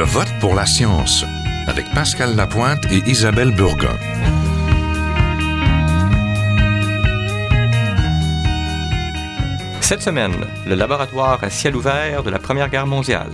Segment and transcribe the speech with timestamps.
[0.00, 1.26] Je vote pour la science
[1.66, 3.98] avec Pascal Lapointe et Isabelle Burgon.
[9.82, 13.28] Cette semaine, le laboratoire à ciel ouvert de la Première Guerre mondiale.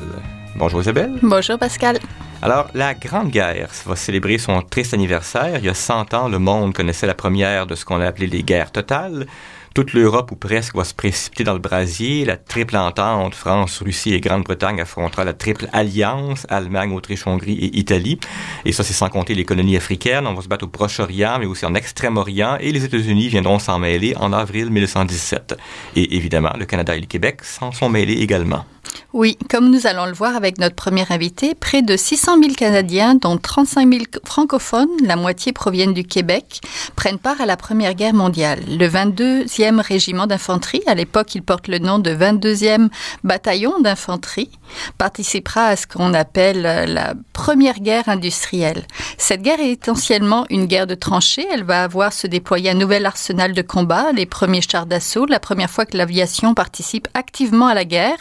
[0.57, 1.13] Bonjour Isabelle.
[1.23, 2.01] Bonjour Pascal.
[2.43, 5.59] Alors, la Grande Guerre va célébrer son triste anniversaire.
[5.59, 8.27] Il y a 100 ans, le monde connaissait la première de ce qu'on a appelé
[8.27, 9.29] les guerres totales
[9.77, 12.25] toute l'Europe ou presque va se précipiter dans le brasier.
[12.25, 17.77] La triple entente, France, Russie et Grande-Bretagne affrontera la triple alliance, Allemagne, Autriche, Hongrie et
[17.77, 18.19] Italie.
[18.65, 20.27] Et ça, c'est sans compter les colonies africaines.
[20.27, 22.57] On va se battre au Proche-Orient, mais aussi en Extrême-Orient.
[22.59, 25.59] Et les États-Unis viendront s'en mêler en avril 1917.
[25.95, 28.65] Et évidemment, le Canada et le Québec s'en sont mêlés également.
[29.13, 33.15] Oui, comme nous allons le voir avec notre premier invité, près de 600 000 Canadiens,
[33.15, 36.61] dont 35 000 francophones, la moitié proviennent du Québec,
[36.97, 38.61] prennent part à la Première Guerre mondiale.
[38.69, 42.89] Le 22e régiment d'infanterie, à l'époque il porte le nom de 22e
[43.25, 44.51] bataillon d'infanterie,
[44.99, 48.85] participera à ce qu'on appelle la Première Guerre industrielle.
[49.19, 51.47] Cette guerre est essentiellement une guerre de tranchées.
[51.51, 55.41] Elle va avoir se déployer un nouvel arsenal de combat, les premiers chars d'assaut, la
[55.41, 58.19] première fois que l'aviation participe activement à la guerre,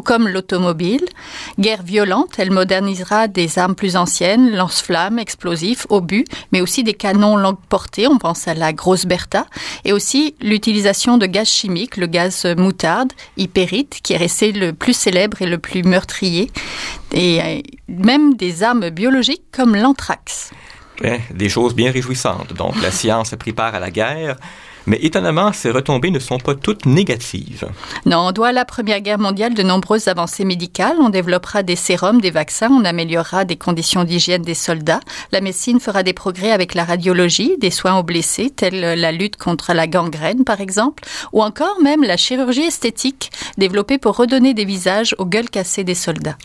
[0.00, 1.04] comme l'automobile.
[1.58, 7.36] Guerre violente, elle modernisera des armes plus anciennes, lance-flammes, explosifs, obus, mais aussi des canons
[7.36, 9.46] longue portée, on pense à la grosse Bertha,
[9.84, 14.94] et aussi l'utilisation de gaz chimiques, le gaz moutarde, hypérite, qui est resté le plus
[14.94, 16.50] célèbre et le plus meurtrier,
[17.12, 20.50] et euh, même des armes biologiques comme l'anthrax.
[21.34, 22.52] des choses bien réjouissantes.
[22.52, 24.36] Donc, la science part à la guerre.
[24.86, 27.68] Mais étonnamment, ces retombées ne sont pas toutes négatives.
[28.06, 30.96] Non, on doit à la Première Guerre mondiale de nombreuses avancées médicales.
[31.00, 35.00] On développera des sérums, des vaccins, on améliorera des conditions d'hygiène des soldats.
[35.32, 39.36] La médecine fera des progrès avec la radiologie, des soins aux blessés, tels la lutte
[39.36, 44.64] contre la gangrène, par exemple, ou encore même la chirurgie esthétique, développée pour redonner des
[44.64, 46.36] visages aux gueules cassées des soldats.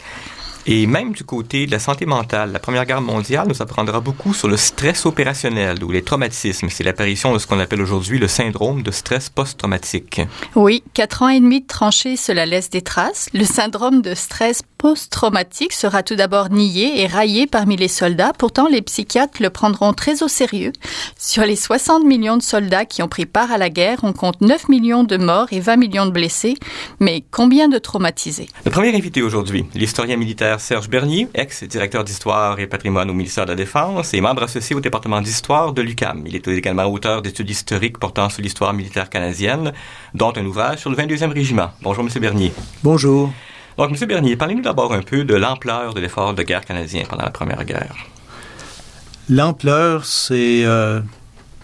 [0.68, 4.34] Et même du côté de la santé mentale, la Première Guerre mondiale nous apprendra beaucoup
[4.34, 6.70] sur le stress opérationnel ou les traumatismes.
[6.70, 10.22] C'est l'apparition de ce qu'on appelle aujourd'hui le syndrome de stress post-traumatique.
[10.56, 13.30] Oui, quatre ans et demi de tranchée, cela laisse des traces.
[13.34, 18.34] Le syndrome de stress post-traumatique sera tout d'abord nié et raillé parmi les soldats.
[18.38, 20.72] Pourtant, les psychiatres le prendront très au sérieux.
[21.18, 24.42] Sur les 60 millions de soldats qui ont pris part à la guerre, on compte
[24.42, 26.56] 9 millions de morts et 20 millions de blessés.
[27.00, 28.48] Mais combien de traumatisés?
[28.66, 33.52] Le premier invité aujourd'hui, l'historien militaire Serge Bernier, ex-directeur d'histoire et patrimoine au ministère de
[33.52, 36.24] la Défense et membre associé au département d'histoire de l'UCAM.
[36.26, 39.74] Il est également auteur d'études historiques portant sur l'histoire militaire canadienne,
[40.14, 41.72] dont un ouvrage sur le 22e régiment.
[41.82, 42.10] Bonjour, M.
[42.20, 42.52] Bernier.
[42.84, 43.32] Bonjour.
[43.78, 44.08] Donc, M.
[44.08, 47.64] Bernier, parlez-nous d'abord un peu de l'ampleur de l'effort de guerre canadien pendant la Première
[47.66, 47.96] Guerre.
[49.30, 51.02] L'ampleur, c'est euh,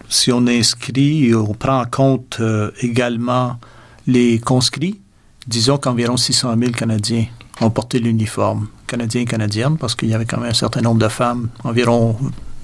[0.08, 3.58] si on inscrit, on prend en compte euh, également
[4.06, 5.00] les conscrits,
[5.46, 7.26] disons qu'environ 600 000 Canadiens
[7.60, 11.00] ont porté l'uniforme canadiens et canadiennes, parce qu'il y avait quand même un certain nombre
[11.00, 12.16] de femmes, environ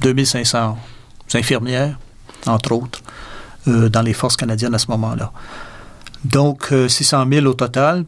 [0.03, 0.79] 2500
[1.35, 1.99] infirmières,
[2.47, 3.01] entre autres,
[3.67, 5.33] euh, dans les forces canadiennes à ce moment-là.
[6.25, 8.05] Donc, 600 euh, 000 au total.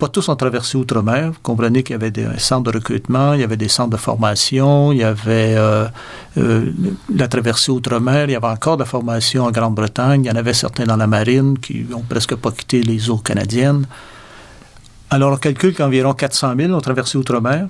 [0.00, 1.32] Pas tous ont traversé Outre-mer.
[1.32, 3.98] Vous comprenez qu'il y avait des centres de recrutement, il y avait des centres de
[3.98, 5.88] formation, il y avait euh,
[7.14, 10.36] la traversée Outre-mer, il y avait encore de la formation en Grande-Bretagne, il y en
[10.36, 13.84] avait certains dans la marine qui n'ont presque pas quitté les eaux canadiennes.
[15.10, 17.68] Alors, on calcule qu'environ 400 000 ont traversé Outre-mer,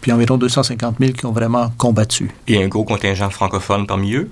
[0.00, 2.30] puis environ 250 000 qui ont vraiment combattu.
[2.48, 4.30] Et un gros contingent francophone parmi eux?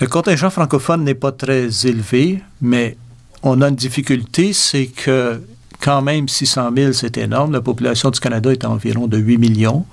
[0.00, 2.96] Le contingent francophone n'est pas très élevé, mais
[3.42, 5.40] on a une difficulté, c'est que
[5.80, 7.52] quand même 600 000, c'est énorme.
[7.52, 9.86] La population du Canada est environ de 8 millions.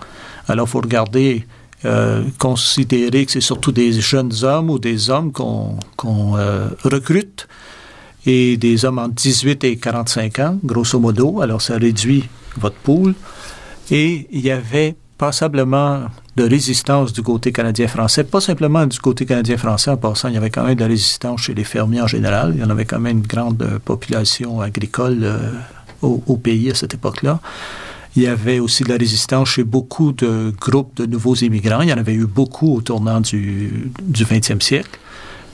[0.47, 1.45] Alors, il faut regarder,
[1.85, 5.77] euh, considérer que c'est surtout des jeunes hommes ou des hommes qu'on
[6.37, 7.47] euh, recrute
[8.25, 11.41] et des hommes entre 18 et 45 ans, grosso modo.
[11.41, 12.27] Alors, ça réduit
[12.57, 13.13] votre pool.
[13.91, 16.03] Et il y avait passablement
[16.35, 20.49] de résistance du côté canadien-français, pas simplement du côté canadien-français, en passant, il y avait
[20.49, 22.53] quand même de la résistance chez les fermiers en général.
[22.55, 25.51] Il y en avait quand même une grande euh, population agricole euh,
[26.01, 27.39] au, pays à cette époque-là.
[28.15, 31.81] Il y avait aussi de la résistance chez beaucoup de groupes de nouveaux immigrants.
[31.81, 34.99] Il y en avait eu beaucoup au tournant du, du 20e siècle.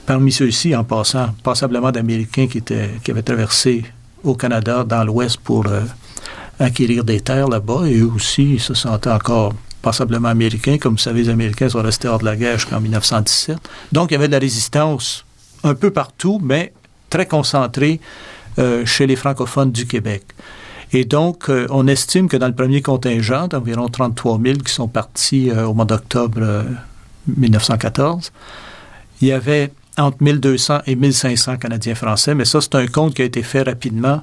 [0.06, 3.84] Parmi ceux-ci, en passant, passablement d'Américains qui, qui avaient traversé
[4.24, 5.82] au Canada, dans l'Ouest, pour euh,
[6.58, 10.78] acquérir des terres là-bas, et eux aussi se sentaient encore passablement américains.
[10.78, 13.58] Comme vous savez, les Américains sont restés hors de la guerre jusqu'en 1917.
[13.92, 15.24] Donc, il y avait de la résistance
[15.64, 16.72] un peu partout, mais
[17.08, 18.00] très concentrée
[18.58, 20.22] euh, chez les francophones du Québec.
[20.92, 24.88] Et donc, euh, on estime que dans le premier contingent, d'environ 33 000 qui sont
[24.88, 26.64] partis au mois d'octobre
[27.26, 28.32] 1914,
[29.20, 33.22] il y avait entre 1200 et 1500 Canadiens français, mais ça, c'est un compte qui
[33.22, 34.22] a été fait rapidement,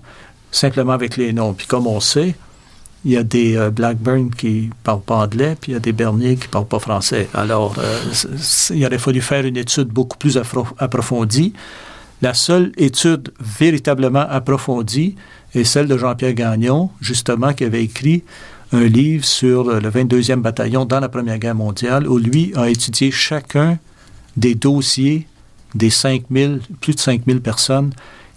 [0.51, 1.53] simplement avec les noms.
[1.53, 2.35] Puis comme on sait,
[3.05, 5.93] il y a des euh, Blackburn qui parlent pas anglais, puis il y a des
[5.93, 7.29] Berniers qui parlent pas français.
[7.33, 7.99] Alors, euh,
[8.73, 10.37] il aurait fallu faire une étude beaucoup plus
[10.77, 11.53] approfondie.
[12.21, 15.15] La seule étude véritablement approfondie
[15.53, 18.23] est celle de Jean-Pierre Gagnon, justement, qui avait écrit
[18.73, 23.11] un livre sur le 22e bataillon dans la Première Guerre mondiale, où lui a étudié
[23.11, 23.77] chacun
[24.35, 25.27] des dossiers
[25.75, 27.93] des 5000, plus de 5000 personnes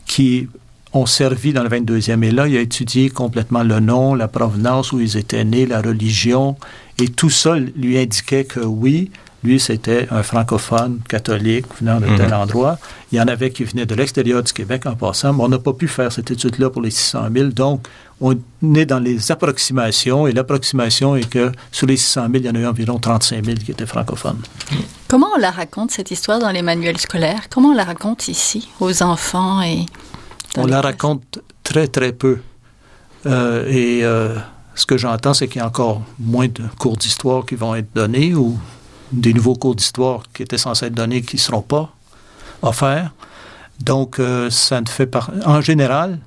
[0.07, 0.49] qui
[0.93, 2.23] ont servi dans le 22e.
[2.25, 5.81] Et là, il a étudié complètement le nom, la provenance, où ils étaient nés, la
[5.81, 6.57] religion.
[6.99, 9.11] Et tout ça lui indiquait que oui,
[9.43, 12.33] lui, c'était un francophone catholique venant de tel mhm.
[12.35, 12.79] endroit.
[13.11, 15.59] Il y en avait qui venaient de l'extérieur du Québec en passant, mais on n'a
[15.59, 17.49] pas pu faire cette étude-là pour les 600 000.
[17.49, 17.87] Donc,
[18.21, 18.37] on
[18.75, 22.55] est dans les approximations, et l'approximation est que sur les 600 000, il y en
[22.55, 24.43] a eu environ 35 000 qui étaient francophones.
[25.09, 27.49] Comment on la raconte, cette histoire, dans les manuels scolaires?
[27.49, 29.87] Comment on la raconte ici, aux enfants et
[30.57, 32.39] on la raconte très, très peu.
[33.27, 34.37] Euh, et euh,
[34.75, 37.93] ce que j'entends, c'est qu'il y a encore moins de cours d'histoire qui vont être
[37.95, 38.59] donnés ou
[39.13, 41.93] des nouveaux cours d'histoire qui étaient censés être donnés qui ne seront pas
[42.63, 43.13] offerts.
[43.81, 45.27] Donc, euh, ça ne fait pas.
[45.45, 46.19] En général,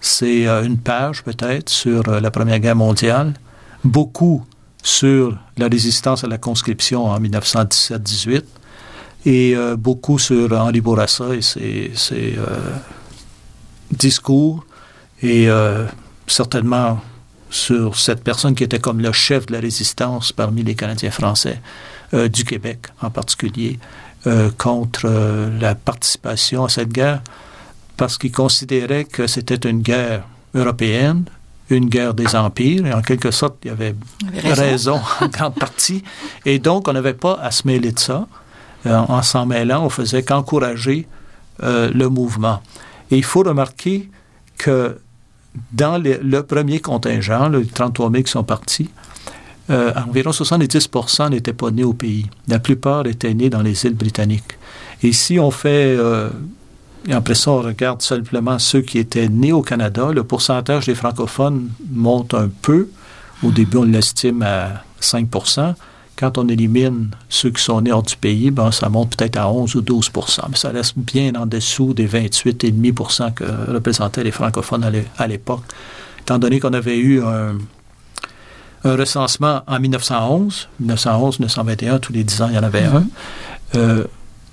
[0.00, 3.34] c'est une page peut-être sur la Première Guerre mondiale,
[3.82, 4.44] beaucoup
[4.82, 8.42] sur la résistance à la conscription en 1917-18
[9.24, 12.36] et beaucoup sur Henri Bourassa et ses,
[13.90, 14.64] discours
[15.22, 15.86] et euh,
[16.26, 17.00] certainement
[17.50, 21.60] sur cette personne qui était comme le chef de la résistance parmi les Canadiens français
[22.12, 23.78] euh, du Québec en particulier
[24.26, 25.08] euh, contre
[25.60, 27.22] la participation à cette guerre
[27.96, 30.24] parce qu'il considérait que c'était une guerre
[30.54, 31.24] européenne,
[31.70, 33.94] une guerre des empires, et en quelque sorte, il y avait,
[34.34, 35.00] raison.
[35.20, 36.04] en grande partie.
[36.44, 38.26] Et donc, on n'avait pas à se mêler de ça.
[38.84, 41.08] en s'en mêlant, on faisait qu'encourager
[41.62, 42.60] le mouvement.
[43.10, 44.08] Et il faut remarquer
[44.58, 44.98] que
[45.72, 48.90] dans le premier contingent, les 33 000 qui sont partis,
[49.68, 52.26] euh, environ 70% n'étaient pas nés au pays.
[52.46, 54.58] La plupart étaient nés dans les îles britanniques.
[55.02, 56.30] Et si on fait, euh,
[57.08, 60.94] et après ça, on regarde simplement ceux qui étaient nés au Canada, le pourcentage des
[60.94, 62.88] francophones monte un peu.
[63.42, 65.28] Au début, on l'estime à 5
[66.16, 69.50] quand on élimine ceux qui sont nés hors du pays, ben, ça monte peut-être à
[69.50, 74.84] 11 ou 12% mais ça reste bien en dessous des 28,5% que représentaient les francophones
[75.18, 75.62] à l'époque.
[76.20, 77.54] Étant donné qu'on avait eu un,
[78.84, 83.00] recensement en 1911, 1911, 1921, tous les 10 ans, il y en avait un.
[83.00, 83.06] Mm-hmm.
[83.74, 84.04] Euh,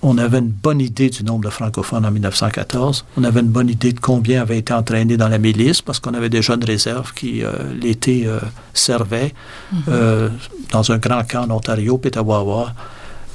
[0.03, 3.05] on avait une bonne idée du nombre de francophones en 1914.
[3.17, 6.13] On avait une bonne idée de combien avaient été entraînés dans la milice parce qu'on
[6.13, 7.51] avait des jeunes réserves qui, euh,
[7.81, 8.39] l'été, euh,
[8.73, 9.33] servaient
[9.71, 9.83] mhm.
[9.87, 10.29] euh,
[10.71, 12.73] dans un grand camp en Ontario, Petawawa.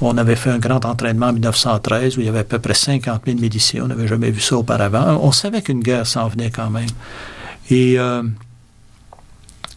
[0.01, 2.75] On avait fait un grand entraînement en 1913 où il y avait à peu près
[2.75, 3.85] 50 000 miliciens.
[3.85, 5.19] On n'avait jamais vu ça auparavant.
[5.21, 6.87] On savait qu'une guerre s'en venait quand même.
[7.71, 7.97] Et,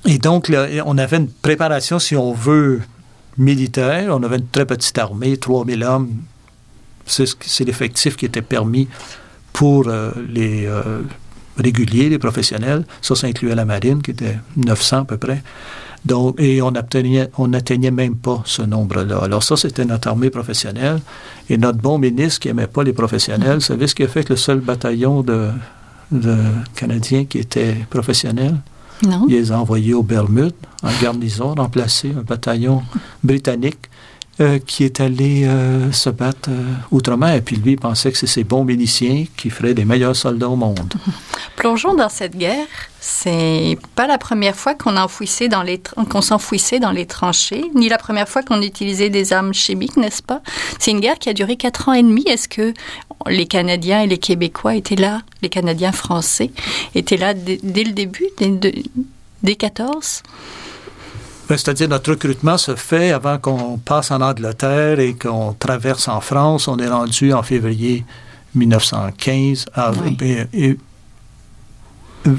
[0.07, 0.53] et donc,
[0.87, 2.83] on avait une préparation, si on veut,
[3.37, 4.17] militaire.
[4.17, 6.09] On avait une très petite armée, 3000 hommes
[7.07, 8.89] c'est l'effectif qui était permis
[9.53, 11.03] pour euh, les euh,
[11.59, 12.85] réguliers, les professionnels.
[13.01, 15.43] Ça, ça incluait la marine, qui était 900 à peu près.
[16.05, 19.19] Donc, et on atteignait, on n'atteignait même pas ce nombre-là.
[19.23, 21.01] Alors ça, c'était notre armée professionnelle.
[21.49, 24.25] Et notre bon ministre qui n'aimait pas les professionnels, vous savez ce qui a fait
[24.25, 25.51] que le seul bataillon de,
[26.11, 26.37] de
[26.75, 28.57] Canadiens qui était professionnel,
[29.07, 29.27] non.
[29.29, 32.83] il les a envoyés aux Bermudes, en garnison, remplacer un bataillon
[33.23, 33.89] britannique
[34.41, 37.35] euh, qui est allé euh, se battre euh, outre-mer.
[37.35, 40.57] Et puis lui, pensait que c'est ces bons miliciens qui feraient les meilleurs soldats au
[40.57, 40.95] monde.
[41.57, 42.67] Plongeons dans cette guerre.
[42.99, 45.49] C'est pas la première fois qu'on s'enfouissait
[46.79, 50.41] dans les tranchées, ni la première fois qu'on utilisait des armes chimiques, n'est-ce pas?
[50.79, 52.25] C'est une guerre qui a duré quatre ans et demi.
[52.27, 52.73] Est-ce que
[53.27, 56.51] les Canadiens et les Québécois étaient là, les Canadiens français
[56.95, 58.73] étaient là dès, le début, dès,
[59.43, 60.33] dès 14 ben,
[61.49, 66.69] c'est-à-dire notre recrutement se fait avant qu'on passe en Angleterre et qu'on traverse en France.
[66.69, 68.05] On est rendu en février
[68.55, 69.67] 1915.
[70.21, 70.79] et,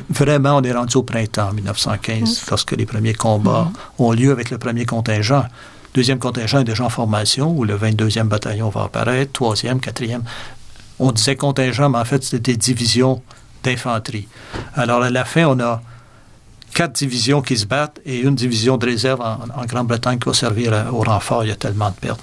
[0.09, 4.03] vraiment, on est rendu au printemps 1915, lorsque les premiers combats mm-hmm.
[4.03, 5.45] ont lieu avec le premier contingent.
[5.93, 10.23] Deuxième contingent est déjà en formation, où le 22e bataillon va apparaître, troisième, quatrième.
[10.99, 13.21] On disait contingent, mais en fait, c'était des divisions
[13.63, 14.27] d'infanterie.
[14.73, 15.81] Alors, à la fin, on a
[16.73, 20.73] quatre divisions qui se battent et une division de réserve en, Grande-Bretagne qui va servir
[20.91, 21.43] au renfort.
[21.43, 22.21] Il y a tellement de pertes.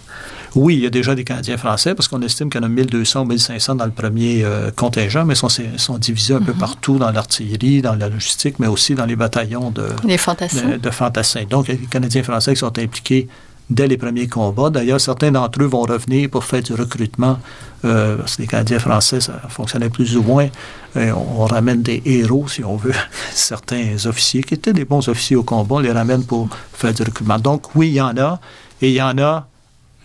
[0.56, 2.70] Oui, il y a déjà des Canadiens français parce qu'on estime qu'il y en a
[2.70, 6.58] 1200 ou 1500 dans le premier euh, contingent, mais ils sont, divisés un peu mhm.
[6.58, 10.78] partout dans l'artillerie, dans la logistique, mais aussi dans les bataillons de, fantassins.
[10.78, 11.44] de, fantassins.
[11.48, 13.28] Donc, il y a des Canadiens français qui sont impliqués
[13.70, 14.70] dès les premiers combats.
[14.70, 17.38] D'ailleurs, certains d'entre eux vont revenir pour faire du recrutement,
[17.84, 20.48] euh, parce que les Canadiens français, ça fonctionnait plus ou moins.
[20.96, 22.94] on, ramène des héros, si on veut,
[23.32, 27.02] certains officiers qui étaient des bons officiers au combat, on les ramène pour faire du
[27.02, 27.38] recrutement.
[27.38, 28.40] Donc oui, il y en a,
[28.82, 29.46] et il y en a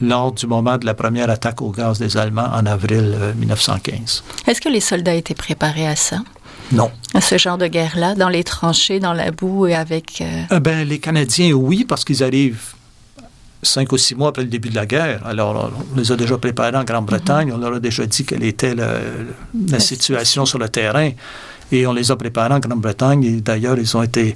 [0.01, 4.23] lors du moment de la première attaque au gaz des Allemands en avril 1915.
[4.27, 6.17] Euh, Est-ce que les soldats étaient préparés à ça?
[6.71, 6.91] Non.
[7.13, 10.21] À ce genre de guerre-là, dans les tranchées, dans la boue et avec...
[10.21, 12.73] Euh, euh, ben, les Canadiens, oui, parce qu'ils arrivent
[13.65, 15.25] cinq ou six mois après le début de la guerre.
[15.25, 17.51] Alors, on les a déjà préparés en Grande-Bretagne.
[17.53, 21.11] On leur a déjà dit quelle était la, situation sur le terrain.
[21.71, 23.23] Et on les a préparés en Grande-Bretagne.
[23.23, 24.35] Et d'ailleurs, ils ont été...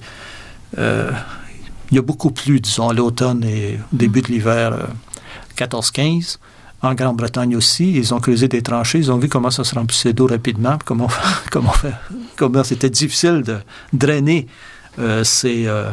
[0.77, 4.74] il y a beaucoup plus, disons, à l'automne et au début de l'hiver
[5.57, 6.38] 14-15.
[6.81, 10.13] En Grande-Bretagne aussi, ils ont creusé des tranchées, ils ont vu comment ça se remplissait
[10.13, 11.09] d'eau rapidement, comment,
[11.51, 11.74] comment,
[12.38, 13.57] comment c'était difficile de
[13.91, 14.48] drainer
[14.98, 15.91] euh, ces, euh,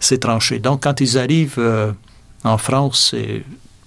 [0.00, 0.58] ces, tranchées.
[0.58, 1.92] Donc, quand ils arrivent euh,
[2.44, 3.44] en France, c'est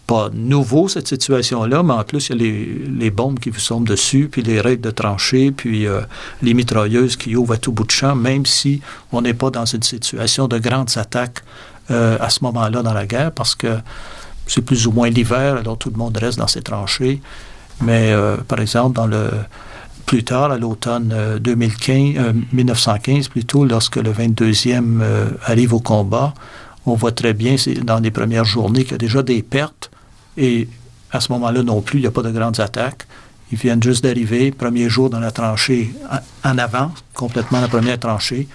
[0.07, 3.87] pas nouveau cette situation-là, mais en plus, il y a les, bombes qui vous tombent
[3.87, 5.87] dessus, puis les raids de tranchées, puis
[6.43, 8.81] les mitrailleuses qui ouvrent à tout bout de champ, même si
[9.11, 11.43] on n'est pas dans une situation de grandes attaques
[11.89, 13.79] à ce moment-là dans la guerre, parce que
[14.47, 17.21] c'est plus ou moins l'hiver, alors tout le monde reste dans ses tranchées.
[17.81, 19.29] Mais euh, par exemple, dans le
[20.05, 26.33] plus tard, à l'automne 2015, 1915 plutôt, lorsque le 22e euh, arrive au combat,
[26.85, 29.91] on voit très bien dans les premières journées qu'il y a déjà des pertes
[30.37, 30.67] et
[31.11, 33.07] à ce moment-là non plus, il n'y a pas de grandes attaques.
[33.51, 35.93] Ils viennent juste d'arriver, premier jour dans la tranchée
[36.43, 38.47] en avant, complètement la première tranchée.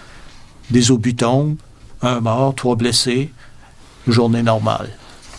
[0.71, 1.57] Des obus tombent,
[2.03, 3.33] un mort, trois blessés,
[4.07, 4.91] journée normale.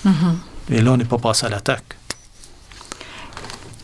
[0.06, 0.72] Mm-hmm.
[0.72, 1.98] Et là, on n'est pas passé à l'attaque.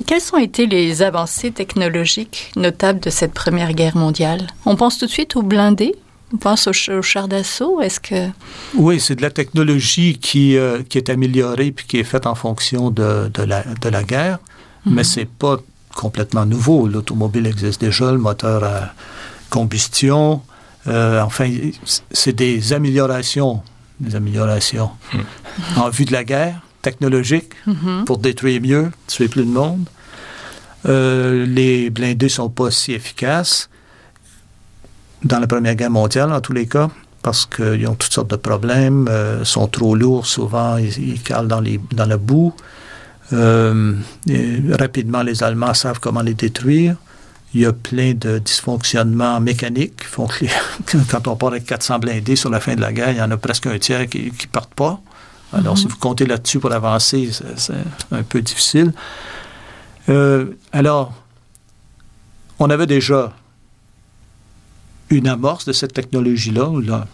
[0.06, 4.48] Quelles ont été les avancées technologiques notables de cette Première Guerre mondiale?
[4.66, 5.96] On pense tout de suite aux blindés?
[6.34, 7.82] On pense aux, chars d'assaut.
[7.82, 8.30] Est-ce que
[8.76, 12.36] oui, c'est de la technologie qui, euh, qui est améliorée puis qui est faite en
[12.36, 14.94] fonction de, de, la, de la, guerre, mm-hmm.
[14.94, 15.58] mais c'est pas
[15.96, 16.88] complètement nouveau.
[16.88, 18.94] L'automobile existe déjà, le moteur à
[19.50, 20.42] combustion.
[20.88, 21.50] Euh, enfin,
[22.12, 23.62] c'est des améliorations
[24.00, 25.80] des améliorations hmm.
[25.80, 28.06] en vue de la guerre technologique mm-hmm.
[28.06, 29.88] pour détruire mieux, tuer plus de monde.
[30.86, 33.70] Euh, les blindés sont pas si efficaces
[35.24, 36.90] dans la Première Guerre mondiale, en tous les cas,
[37.24, 41.62] parce qu'ils ont toutes sortes de problèmes, euh, sont trop lourds souvent, ils, calent dans,
[41.62, 42.54] les, dans la boue.
[43.34, 43.96] Euh,
[44.80, 46.96] rapidement, les Allemands savent comment les détruire.
[47.54, 52.00] Il y a plein de dysfonctionnements mécaniques qui font que quand on part avec 400
[52.00, 54.26] blindés sur la fin de la guerre, il y en a presque un tiers qui
[54.26, 55.00] ne partent pas.
[55.54, 55.78] Alors, mhm.
[55.78, 57.74] si vous comptez là-dessus pour avancer, c'est
[58.12, 58.94] un peu difficile.
[60.10, 61.14] Euh, alors,
[62.60, 63.34] on avait déjà
[65.10, 67.08] une amorce de cette technologie-là, là,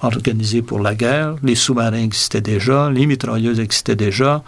[0.00, 1.36] organisée pour la guerre.
[1.42, 4.42] Les sous-marins existaient déjà, les mitrailleuses existaient déjà,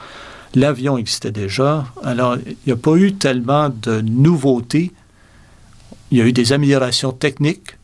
[0.54, 1.86] l'avion existait déjà.
[2.02, 4.92] Alors, il n'y a pas eu tellement de nouveautés
[6.10, 7.76] il y a eu des améliorations techniques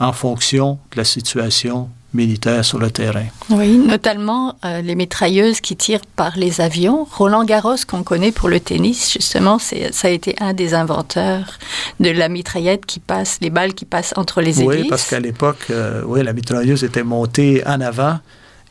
[0.00, 3.26] en fonction de la situation militaire sur le terrain.
[3.50, 7.06] Oui, notamment euh, les mitrailleuses qui tirent par les avions.
[7.10, 11.58] Roland Garros, qu'on connaît pour le tennis, justement, ça a été un des inventeurs
[12.00, 14.82] de la mitraillette qui passe, les balles qui passent entre les hélices.
[14.82, 18.18] Oui, parce qu'à l'époque, euh, oui, la mitrailleuse était montée en avant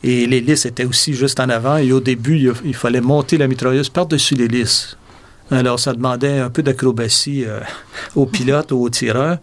[0.03, 1.77] et l'hélice était aussi juste en avant.
[1.77, 4.97] Et au début, il, il fallait monter la mitrailleuse par-dessus l'hélice.
[5.51, 7.59] Alors, ça demandait un peu d'acrobatie euh,
[8.15, 9.37] aux pilotes ou aux tireurs.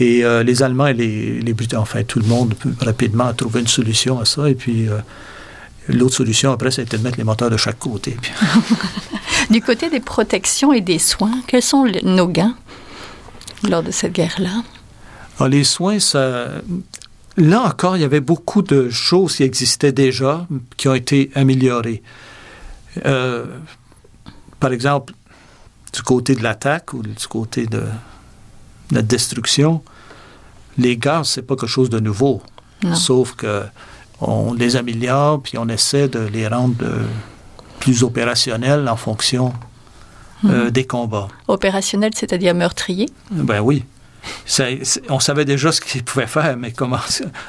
[0.00, 3.66] Et euh, les Allemands et les, les enfin, tout le monde rapidement a trouvé une
[3.66, 4.48] solution à ça.
[4.48, 4.98] Et puis, euh,
[5.88, 8.16] l'autre solution, après, c'était de mettre les moteurs de chaque côté.
[9.50, 12.56] du côté des protections et des soins, quels sont nos gains
[13.68, 14.62] lors de cette guerre-là?
[15.40, 16.48] Ah, les soins, ça,
[17.36, 22.02] là encore, il y avait beaucoup de choses qui existaient déjà, qui ont été améliorées.
[23.02, 25.14] par exemple,
[25.92, 27.82] du côté de l'attaque ou du côté de,
[28.90, 29.82] la destruction,
[30.76, 32.42] les gaz, c'est pas quelque chose de nouveau.
[32.94, 33.64] Sauf que
[34.20, 37.04] on les améliore, puis on essaie de les rendre euh,
[37.78, 39.52] plus opérationnels en fonction
[40.44, 40.70] euh, hmm.
[40.70, 41.28] des combats.
[41.46, 43.08] Opérationnels, c'est-à-dire meurtriers?
[43.30, 43.84] Ben oui.
[45.08, 46.98] on savait déjà ce qu'ils pouvaient faire, mais comment,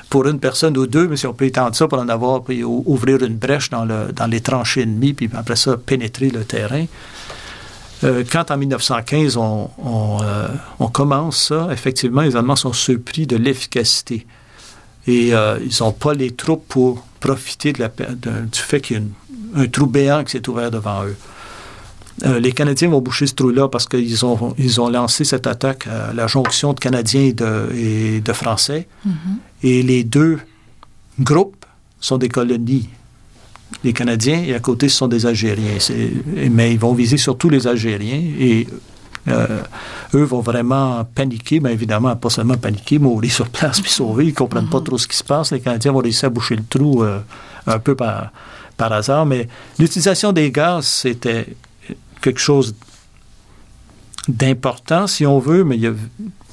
[0.09, 2.63] pour une personne ou deux, mais si on peut étendre ça pour en avoir, puis
[2.63, 6.85] ouvrir une brèche dans, le, dans les tranchées ennemies, puis après ça, pénétrer le terrain,
[8.03, 10.47] euh, quand en 1915 euh,
[10.79, 14.25] on, commence ça, effectivement, les Allemands sont surpris de l'efficacité.
[15.07, 18.99] Et euh, ils n'ont pas les troupes pour profiter de la, du fait qu'il y
[18.99, 21.17] a un trou béant qui s'est ouvert devant eux.
[22.39, 26.13] les Canadiens vont boucher ce trou-là parce qu'ils ont, ils ont lancé cette attaque à
[26.13, 28.87] la jonction de Canadiens et de, et de Français.
[29.05, 29.11] Mm-hmm.
[29.63, 30.39] Et les deux
[31.19, 31.65] groupes
[31.99, 32.87] sont des colonies
[33.83, 35.77] les Canadiens et à côté, ce sont des Algériens.
[36.51, 38.67] Mais ils vont viser surtout les Algériens et
[39.27, 39.61] euh,
[40.13, 44.25] eux vont vraiment paniquer, mais évidemment, pas seulement paniquer, mourir sur place puis sauver.
[44.25, 45.51] Ils ne comprennent pas trop ce qui se passe.
[45.51, 47.19] Les Canadiens vont réussir à boucher le trou euh,
[47.67, 48.31] un peu par,
[48.75, 49.25] par hasard.
[49.25, 49.47] Mais
[49.77, 51.47] l'utilisation des gaz, c'était
[52.21, 52.75] quelque chose
[54.27, 55.93] d'important, si on veut, mais il y a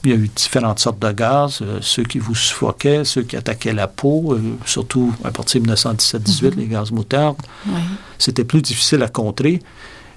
[0.06, 3.36] il y a eu différentes sortes de gaz, euh, ceux qui vous suffoquaient, ceux qui
[3.36, 6.60] attaquaient la peau, euh, surtout à partir de 1917-18, mhm.
[6.60, 7.36] les gaz moutardes.
[8.16, 9.60] C'était plus difficile à contrer.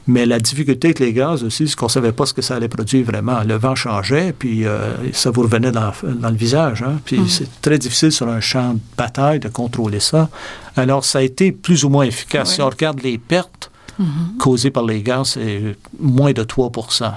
[0.05, 2.55] Mais la difficulté avec les gaz aussi, c'est qu'on ne savait pas ce que ça
[2.55, 3.43] allait produire vraiment.
[3.43, 6.83] Le vent changeait, puis euh, ça vous revenait dans, le visage.
[6.83, 6.99] Hein.
[7.05, 7.27] Puis mhm.
[7.27, 10.29] c'est très difficile sur un champ de bataille de contrôler ça.
[10.75, 12.55] Alors, ça a été plus ou moins efficace.
[12.55, 14.37] Si on regarde les pertes mhm.
[14.37, 17.11] causées par les gaz, c'est moins de 3%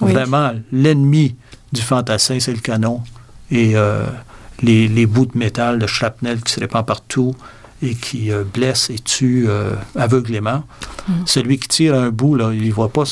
[0.00, 1.34] Vraiment, l'ennemi
[1.72, 3.02] du fantassin, c'est le canon.
[3.50, 4.06] Et euh,
[4.62, 7.34] les, bouts de métal, de shrapnel qui se répand partout
[7.82, 10.64] et qui euh, blesse et tue euh, aveuglément.
[11.08, 11.12] Mm.
[11.26, 13.04] Celui qui tire un bout, là, il ne voit pas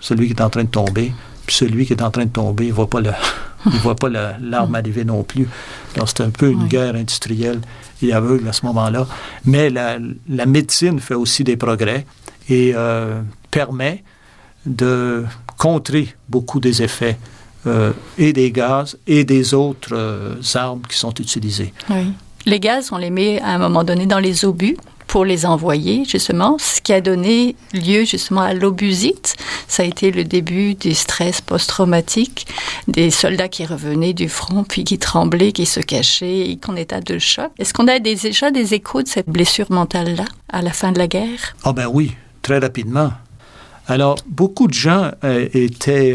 [0.00, 1.12] celui qui est en train de tomber.
[1.46, 3.10] Puis celui qui est en train de tomber, il ne voit pas le,
[3.66, 4.74] il voit pas l'arme mm.
[4.74, 5.48] arriver non plus.
[5.96, 7.60] Donc, c'est un peu une guerre industrielle
[8.02, 9.06] et aveugle à ce moment-là.
[9.44, 9.98] Mais la,
[10.28, 12.04] la, médecine fait aussi des progrès
[12.48, 12.74] et
[13.50, 14.04] permet
[14.66, 15.24] de
[15.56, 17.18] contrer beaucoup des effets
[17.66, 21.72] euh, et des gaz et des autres euh, armes qui sont utilisées.
[21.90, 22.12] Oui.
[22.46, 26.04] Les gaz, on les met à un moment donné dans les obus pour les envoyer,
[26.04, 29.36] justement, ce qui a donné lieu justement à l'obusite.
[29.68, 32.46] Ça a été le début du stress post-traumatique,
[32.88, 37.00] des soldats qui revenaient du front, puis qui tremblaient, qui se cachaient, et en état
[37.00, 37.50] de choc.
[37.58, 41.06] Est-ce qu'on a déjà des échos de cette blessure mentale-là à la fin de la
[41.06, 41.56] guerre?
[41.62, 43.12] Ah oh ben oui, très rapidement.
[43.88, 46.14] Alors, beaucoup de gens euh, étaient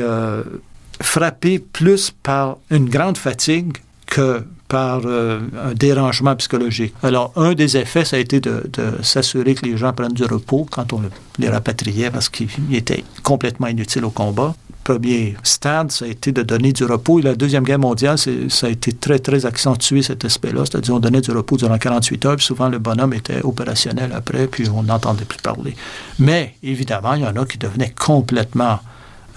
[1.01, 6.93] frappé plus par une grande fatigue que par euh, un dérangement psychologique.
[7.03, 8.63] Alors, un des effets, ça a été de,
[9.01, 11.01] s'assurer que les gens prennent du repos quand on
[11.39, 14.55] les rapatriait parce qu'ils étaient complètement inutiles au combat.
[14.85, 17.19] Premier stade, ça a été de donner du repos.
[17.19, 20.63] Et la Deuxième Guerre mondiale, ça a été très, très accentué, cet aspect-là.
[20.65, 24.47] C'est-à-dire, on donnait du repos durant 48 heures, puis souvent, le bonhomme était opérationnel après,
[24.47, 25.75] puis on n'entendait plus parler.
[26.17, 28.79] Mais, évidemment, il y en a qui devenaient complètement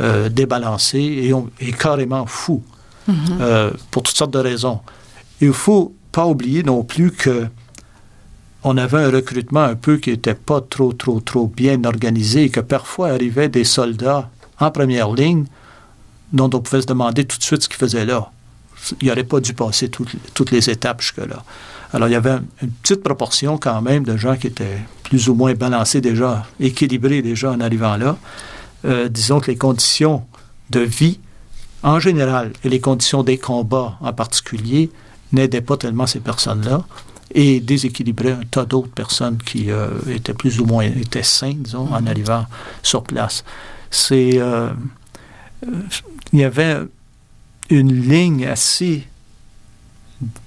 [0.01, 2.63] euh, débalancé et, carrément fou
[3.07, 3.15] mhm.
[3.41, 4.81] euh, pour toutes sortes de raisons.
[5.41, 7.47] Il ne faut pas oublier non plus que
[8.65, 12.49] on avait un recrutement un peu qui n'était pas trop, trop, trop bien organisé et
[12.49, 15.45] que parfois arrivaient des soldats en première ligne
[16.33, 18.31] dont on pouvait se demander tout de suite ce qu'ils faisaient là.
[19.01, 21.45] Il n'aurait pas dû passer toutes, les étapes jusque-là.
[21.93, 25.35] Alors, il y avait une petite proportion quand même de gens qui étaient plus ou
[25.35, 28.17] moins balancés déjà, équilibrés déjà en arrivant là.
[28.85, 30.25] Euh, disons que les conditions
[30.71, 31.19] de vie
[31.83, 34.91] en général et les conditions des combats en particulier
[35.33, 36.85] n'aidaient pas tellement ces personnes-là
[37.33, 41.23] et déséquilibraient un tas d'autres personnes qui euh, étaient plus ou moins étaient
[41.55, 42.47] disons, en arrivant
[42.83, 43.45] sur place.
[43.91, 44.71] C'est euh,
[46.33, 46.79] il y avait
[47.71, 49.07] une ligne assez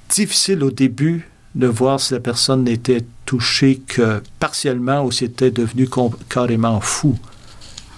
[0.09, 5.51] difficile au début de voir si la personne n'était touchée que partiellement ou si était
[5.51, 5.89] devenue
[6.29, 7.17] carrément fou.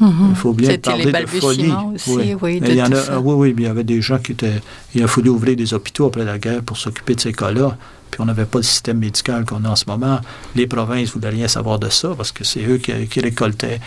[0.01, 1.71] Il faut bien parler de folie.
[1.93, 2.35] Aussi, oui.
[2.41, 4.61] oui, il y en a, oui, oui, il y avait des gens qui étaient.
[4.95, 7.77] Il a fallu ouvrir des hôpitaux après la guerre pour s'occuper de ces cas-là.
[8.09, 10.19] Puis on n'avait pas le système médical qu'on a en ce moment.
[10.55, 13.79] Les provinces ne voulaient rien savoir de ça parce que c'est eux qui, récoltaient.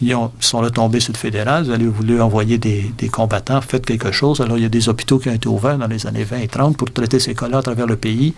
[0.00, 1.64] Ils, sont retombés sur le fédéral.
[1.64, 4.40] Vous avez voulu envoyer des, des, combattants, faites quelque chose.
[4.40, 6.48] Alors il y a des hôpitaux qui ont été ouverts dans les années 20 et
[6.48, 8.34] 30 pour traiter ces cas-là à travers le pays.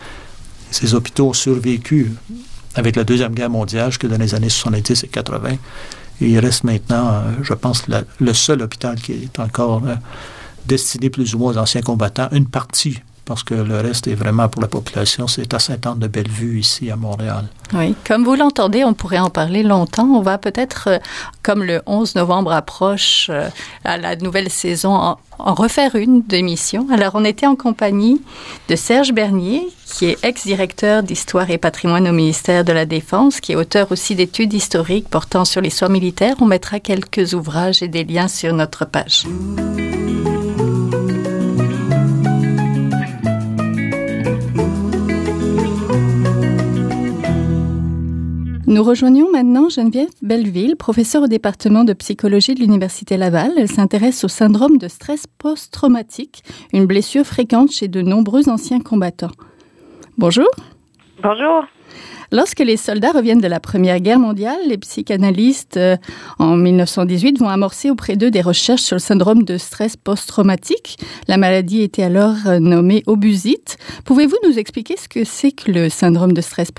[0.71, 2.13] Ces hôpitaux ont survécu
[2.75, 5.51] avec la Deuxième Guerre mondiale jusque dans les années 70 et 80
[6.21, 9.95] il reste maintenant, euh, je pense, le seul hôpital qui est encore euh,
[10.67, 14.49] destiné plus ou moins aux anciens combattants, une partie parce que le reste est vraiment
[14.49, 15.29] pour la population.
[15.29, 17.45] C'est à Sainte-Anne-de-Bellevue, ici, à Montréal.
[17.75, 20.07] Oui, comme vous l'entendez, on pourrait en parler longtemps.
[20.07, 20.99] On va peut-être, euh,
[21.43, 23.51] comme le 11 novembre approche euh,
[23.85, 26.87] à la nouvelle saison, en, refaire une d'émission.
[26.91, 28.23] Alors, on était en compagnie
[28.69, 33.53] de Serge Bernier, qui est ex-directeur d'histoire et patrimoine au ministère de la Défense, qui
[33.53, 36.37] est auteur aussi d'études historiques portant sur l'histoire militaire.
[36.41, 39.27] On mettra quelques ouvrages et des liens sur notre page.
[48.69, 53.53] Nous rejoignons maintenant Geneviève Belleville, professeure au département de psychologie de l'Université Laval.
[53.57, 59.31] Elle s'intéresse au syndrome de stress post-traumatique, une blessure fréquente chez de nombreux anciens combattants.
[60.19, 60.51] Bonjour.
[61.23, 61.65] Bonjour.
[62.31, 65.97] Lorsque les soldats reviennent de la Première Guerre mondiale, les psychanalystes euh,
[66.39, 70.99] en 1918 vont amorcer auprès d'eux des recherches sur le syndrome de stress post-traumatique.
[71.27, 73.79] La maladie était alors euh, nommée obusite.
[74.05, 76.71] Pouvez-vous nous expliquer ce que c'est que le syndrome de stress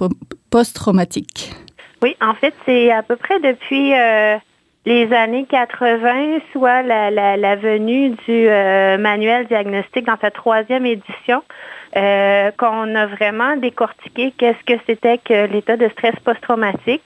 [0.51, 1.51] post-traumatique?
[2.01, 4.37] Oui, en fait, c'est à peu près depuis euh,
[4.85, 11.43] les années 80, soit la, venue du euh, manuel diagnostic dans sa troisième édition,
[11.97, 17.03] euh, qu'on a vraiment décortiqué qu'est-ce que c'était que l'état de stress post-traumatique.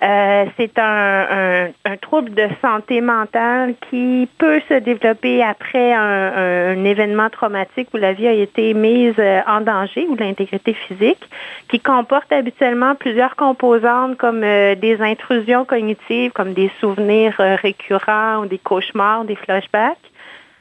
[0.00, 7.88] Euh, c'est un, trouble de santé mentale qui peut se développer après un, événement traumatique
[7.92, 11.28] où la vie a été mise euh, en danger ou l'intégrité physique,
[11.68, 18.46] qui comporte habituellement plusieurs composantes comme euh, des intrusions cognitives, comme des souvenirs récurrents ou
[18.46, 19.98] des cauchemars, des flashbacks.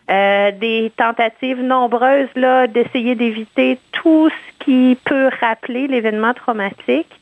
[0.07, 7.16] des tentatives nombreuses là d'essayer d'éviter tout ce qui peut rappeler l'événement traumatique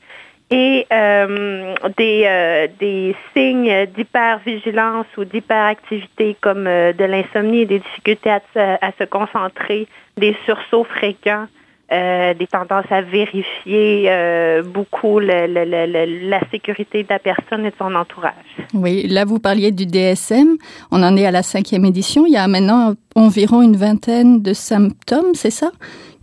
[0.51, 8.29] et euh, des, euh, des signes d'hypervigilance ou d'hyperactivité comme euh, de l'insomnie des difficultés
[8.29, 11.47] à, à, se concentrer, des sursauts fréquents,
[11.91, 14.09] des tendances à vérifier
[14.65, 18.33] beaucoup le, le, la sécurité de la personne et de son entourage.
[18.73, 20.57] Oui, là vous parliez du DSM,
[20.91, 24.53] on en est à la cinquième édition, il y a maintenant environ une vingtaine de
[24.53, 25.69] symptômes, c'est ça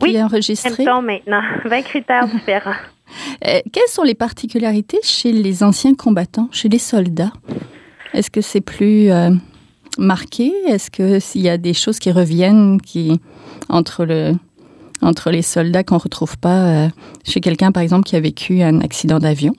[0.00, 0.70] qui oui, est enregistré?
[0.70, 2.74] symptômes maintenant, 20 critères différents.
[3.46, 7.32] Euh, quelles sont les particularités chez les anciens combattants, chez les soldats?
[8.14, 9.30] Est-ce que c'est plus euh,
[9.98, 10.52] marqué?
[10.66, 13.20] Est-ce qu'il y a des choses qui reviennent qui,
[13.68, 14.34] entre, le,
[15.00, 16.88] entre les soldats qu'on ne retrouve pas euh,
[17.24, 19.54] chez quelqu'un, par exemple, qui a vécu un accident d'avion?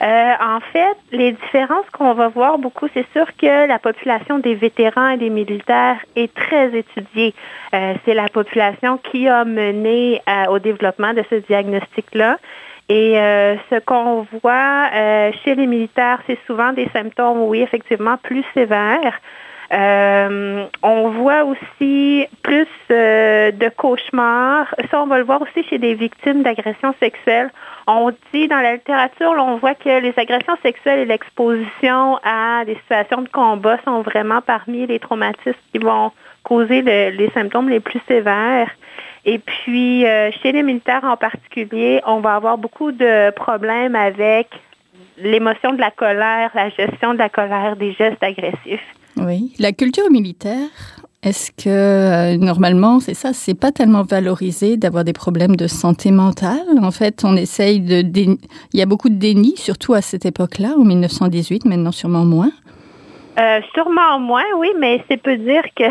[0.00, 5.10] En fait, les différences qu'on va voir beaucoup, c'est sûr que la population des vétérans
[5.10, 7.34] et des militaires est très étudiée.
[7.72, 12.38] c'est la population qui a mené au développement de ce diagnostic-là.
[12.88, 18.16] Et euh, ce qu'on voit euh, chez les militaires, c'est souvent des symptômes, oui, effectivement,
[18.18, 19.18] plus sévères.
[19.72, 24.74] Euh, on voit aussi plus de cauchemars.
[24.90, 27.50] Ça, on va le voir aussi chez des victimes d'agressions sexuelles.
[27.86, 32.76] On dit dans la littérature, on voit que les agressions sexuelles et l'exposition à des
[32.76, 38.00] situations de combat sont vraiment parmi les traumatismes qui vont causer les symptômes les plus
[38.06, 38.70] sévères.
[39.24, 44.48] Et puis, euh, chez les militaires en particulier, on va avoir beaucoup de problèmes avec
[45.16, 48.84] l'émotion de la colère, la gestion de la colère, des gestes agressifs.
[49.16, 49.52] Oui.
[49.58, 50.68] La culture militaire,
[51.22, 56.10] est-ce que euh, normalement, c'est ça, c'est pas tellement valorisé d'avoir des problèmes de santé
[56.10, 56.66] mentale?
[56.82, 58.02] En fait, on essaye de.
[58.16, 58.38] Il
[58.78, 62.50] y a beaucoup de déni, surtout à cette époque-là, en 1918, maintenant sûrement moins.
[63.38, 65.84] Euh, sûrement moins, oui, mais c'est peut dire que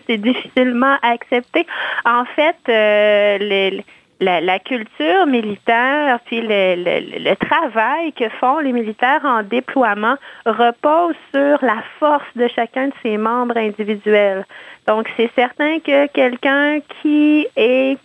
[0.06, 1.66] c'est difficilement accepté.
[2.04, 3.80] En fait, euh,
[4.20, 11.82] la, culture militaire, puis le, travail que font les militaires en déploiement repose sur la
[11.98, 14.44] force de chacun de ses membres individuels.
[14.86, 17.98] Donc, c'est certain que quelqu'un qui est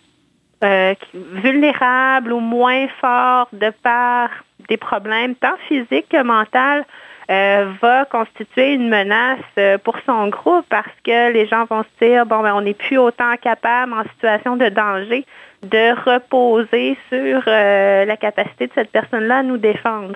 [0.64, 4.30] euh, vulnérable ou moins fort de par
[4.68, 6.84] des problèmes tant physiques que mentaux
[7.28, 12.06] euh, va constituer une menace euh, pour son groupe parce que les gens vont se
[12.06, 15.26] dire bon ben on n'est plus autant capable en situation de danger
[15.64, 20.14] de reposer sur euh, la capacité de cette personne-là à nous défendre.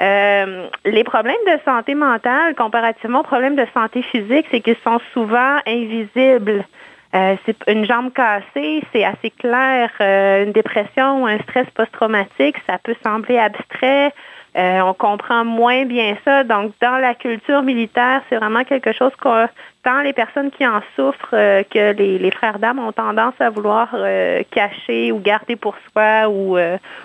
[0.00, 5.58] les problèmes de santé mentale, comparativement aux problèmes de santé physique, c'est qu'ils sont souvent
[5.64, 6.64] invisibles.
[7.12, 9.90] c'est une jambe cassée, c'est assez clair.
[10.00, 14.12] une dépression ou un stress post-traumatique, ça peut sembler abstrait.
[14.54, 16.44] Euh, on comprend moins bien ça.
[16.44, 19.46] Donc, dans la culture militaire, c'est vraiment quelque chose que
[19.82, 23.88] tant les personnes qui en souffrent euh, que les, frères d'âmes ont tendance à vouloir
[23.94, 26.58] euh, cacher ou garder pour soi ou,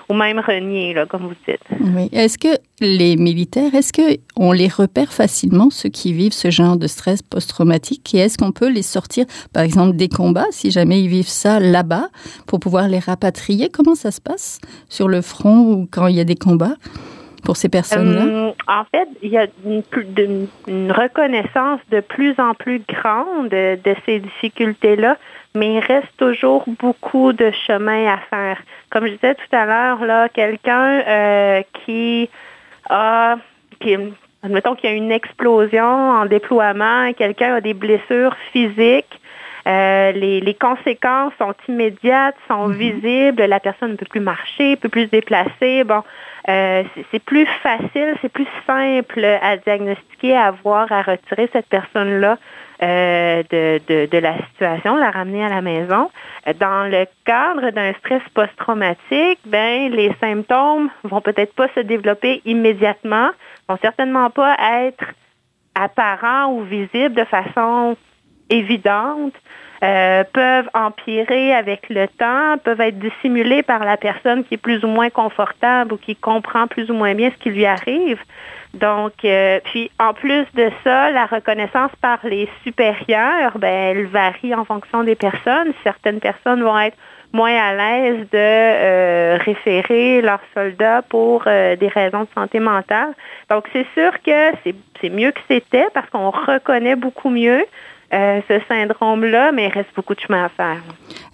[0.10, 1.62] ou même renier, là, comme vous dites.
[1.80, 2.10] Oui.
[2.12, 6.88] Est-ce que les militaires, est-ce qu'on les repère facilement, ceux qui vivent ce genre de
[6.88, 11.10] stress post-traumatique, et est-ce qu'on peut les sortir, par exemple, des combats, si jamais ils
[11.10, 12.10] vivent ça là-bas,
[12.46, 13.70] pour pouvoir les rapatrier?
[13.70, 16.76] Comment ça se passe sur le front ou quand il y a des combats?
[17.98, 24.20] Euh, en fait, il y a une, reconnaissance de plus en plus grande de, ces
[24.20, 25.18] difficultés-là,
[25.56, 28.60] mais il reste toujours beaucoup de chemin à faire.
[28.90, 32.30] Comme je disais tout à l'heure, là, quelqu'un euh, qui
[32.90, 33.38] a,
[34.44, 39.20] admettons qu'il y a une explosion en déploiement, quelqu'un a des blessures physiques,
[39.68, 42.74] euh, les, conséquences sont immédiates, sont mm-hmm.
[42.74, 45.84] visibles, la personne ne peut plus marcher, ne peut plus se déplacer.
[45.84, 46.04] Bon,
[46.48, 52.38] euh, c'est plus facile, c'est plus simple à diagnostiquer, à voir, à retirer cette personne-là
[52.82, 56.10] euh, de, de, la situation, la ramener à la maison.
[56.60, 63.32] Dans le cadre d'un stress post-traumatique, ben les symptômes vont peut-être pas se développer immédiatement,
[63.68, 65.04] vont certainement pas être
[65.76, 67.98] apparents ou visibles de façon
[68.50, 69.34] évidente.
[69.84, 74.84] euh, peuvent empirer avec le temps, peuvent être dissimulés par la personne qui est plus
[74.84, 78.20] ou moins confortable ou qui comprend plus ou moins bien ce qui lui arrive.
[78.74, 84.54] Donc, euh, puis en plus de ça, la reconnaissance par les supérieurs, ben, elle varie
[84.56, 85.74] en fonction des personnes.
[85.84, 86.98] Certaines personnes vont être
[87.34, 93.14] moins à l'aise de euh, référer leurs soldats pour des raisons de santé mentale.
[93.50, 97.64] Donc, c'est sûr que c'est mieux que c'était parce qu'on reconnaît beaucoup mieux.
[98.14, 100.82] Euh, ce syndrome-là, mais il reste beaucoup de chemin à faire.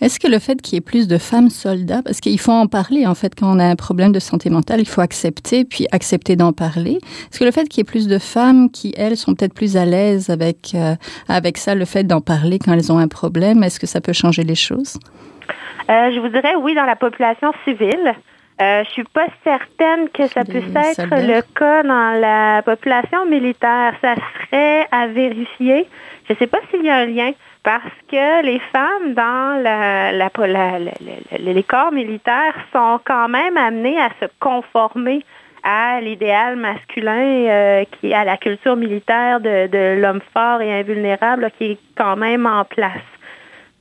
[0.01, 2.65] Est-ce que le fait qu'il y ait plus de femmes soldats, parce qu'il faut en
[2.65, 5.85] parler, en fait, quand on a un problème de santé mentale, il faut accepter, puis
[5.91, 6.97] accepter d'en parler.
[7.29, 9.77] Est-ce que le fait qu'il y ait plus de femmes qui, elles, sont peut-être plus
[9.77, 10.75] à l'aise avec,
[11.29, 14.13] avec ça, le fait d'en parler quand elles ont un problème, est-ce que ça peut
[14.13, 14.97] changer les choses?
[15.89, 18.15] Euh, je vous dirais oui dans la population civile.
[18.63, 23.93] Euh, je suis pas certaine que ça puisse être le cas dans la population militaire.
[24.01, 25.87] Ça serait à vérifier.
[26.27, 27.31] Je ne sais pas s'il y a un lien
[27.63, 30.29] parce que les femmes dans la, la,
[31.39, 35.25] les corps militaires sont quand même amenées à se conformer
[35.63, 41.51] à l'idéal masculin euh, qui à la culture militaire de, de l'homme fort et invulnérable
[41.57, 43.07] qui est quand même en place.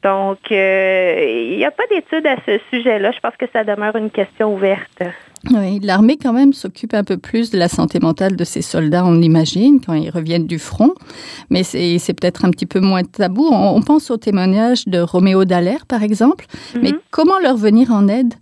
[0.03, 3.12] Donc, euh, il n'y a pas d'études à ce sujet-là.
[3.12, 5.03] Je pense que ça demeure une question ouverte.
[5.51, 9.05] Oui, l'armée quand même s'occupe un peu plus de la santé mentale de ses soldats,
[9.05, 10.95] on l'imagine, quand ils reviennent du front.
[11.51, 13.49] Mais c'est peut-être un petit peu moins tabou.
[13.51, 16.47] On, pense au témoignage de Roméo Dallaire, par exemple.
[16.81, 17.01] Mais mhm.
[17.11, 18.35] comment leur venir en aide?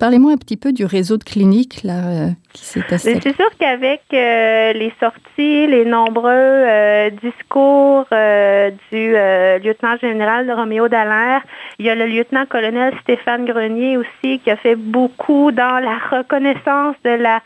[0.00, 4.00] Parlez-moi un petit peu du réseau de cliniques là, euh, qui s'est C'est sûr qu'avec
[4.14, 8.06] euh, les sorties, les nombreux euh, discours
[8.90, 9.12] du
[9.62, 11.42] lieutenant général Roméo Dallaire,
[11.78, 16.96] il y a le lieutenant-colonel Stéphane Grenier aussi qui a fait beaucoup dans la reconnaissance
[17.04, 17.42] de la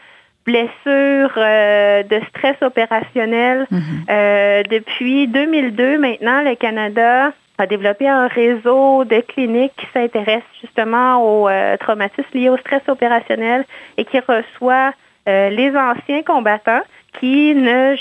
[0.46, 3.66] blessure de stress opérationnel.
[3.72, 4.68] Mm-hmm.
[4.68, 11.48] depuis 2002 maintenant, le Canada a développé un réseau de cliniques qui s'intéressent justement aux
[11.48, 13.64] euh, traumatismes liés au stress opérationnel
[13.96, 14.92] et qui reçoit
[15.28, 16.82] euh, les anciens combattants
[17.20, 17.94] qui ne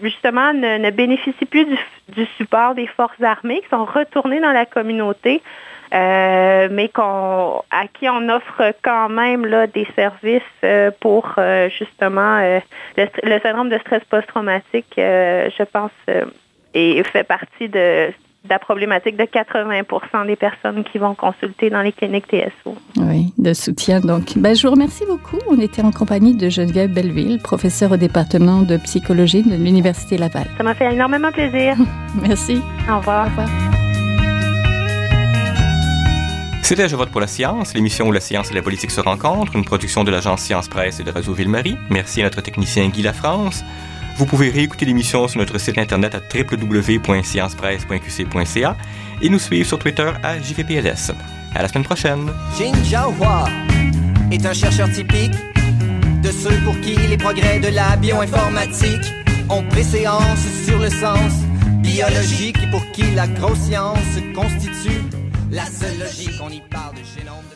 [0.00, 1.66] justement ne, bénéficient plus
[2.08, 5.42] du, support des forces armées, qui sont retournés dans la communauté,
[5.92, 10.42] euh, mais à qui on offre quand même là des services
[11.00, 11.34] pour
[11.76, 12.38] justement
[12.96, 15.90] le, syndrome de stress post-traumatique, je pense,
[16.72, 18.12] et fait partie de
[18.44, 22.76] de la problématique de 80 des personnes qui vont consulter dans les cliniques TSO.
[22.96, 24.00] Oui, de soutien.
[24.00, 25.38] Donc, ben, je vous remercie beaucoup.
[25.48, 30.46] On était en compagnie de Geneviève Belleville, professeure au département de psychologie de l'Université Laval.
[30.56, 31.76] Ça m'a fait énormément plaisir.
[32.20, 32.60] Merci.
[32.90, 33.26] Au revoir.
[33.26, 33.48] Au revoir.
[36.62, 39.54] C'était Je vote pour la science, l'émission où la science et la politique se rencontrent,
[39.56, 41.76] une production de l'agence Science Presse et de Réseau Ville-Marie.
[41.90, 43.62] Merci à notre technicien Guy Lafrance.
[44.16, 48.76] Vous pouvez réécouter l'émission sur notre site internet à www.sciencepresse.qc.ca
[49.20, 51.12] et nous suivre sur Twitter à JVPLS.
[51.54, 52.30] À la semaine prochaine.
[52.56, 52.72] Jin
[53.18, 53.44] Hua
[54.30, 55.34] est un chercheur typique
[56.22, 59.12] de ceux pour qui les progrès de la bioinformatique
[59.48, 61.32] ont préséance sur le sens
[61.82, 63.98] biologique et pour qui la grosse science
[64.34, 65.02] constitue
[65.50, 66.40] la seule logique.
[66.42, 67.51] On y parle de génome